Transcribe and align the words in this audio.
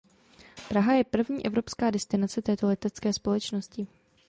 Praha 0.69 0.93
je 0.93 1.03
první 1.03 1.45
evropská 1.45 1.91
destinace 1.91 2.41
této 2.41 2.67
letecké 2.67 3.13
společnosti. 3.13 3.87